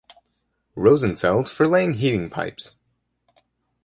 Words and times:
Rosenfeld 0.75 1.47
for 1.47 1.67
laying 1.67 1.93
heating 1.93 2.31
pipes. 2.31 2.73